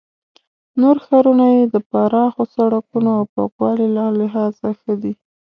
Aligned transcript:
نور 0.81 0.95
ښارونه 1.05 1.45
یې 1.55 1.63
د 1.73 1.75
پراخو 1.89 2.43
سړکونو 2.55 3.09
او 3.17 3.23
پاکوالي 3.35 3.87
له 3.97 4.05
لحاظه 4.19 4.69
ښه 4.79 4.93
دي. 5.01 5.13